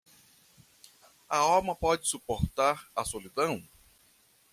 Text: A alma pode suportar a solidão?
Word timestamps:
A 1.29 1.37
alma 1.37 1.75
pode 1.75 2.07
suportar 2.07 2.89
a 2.95 3.05
solidão? 3.05 3.61